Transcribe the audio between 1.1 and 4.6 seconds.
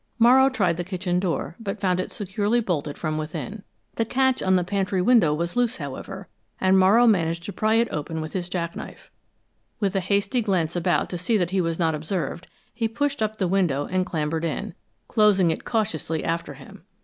door, but found it securely bolted from within. The catch on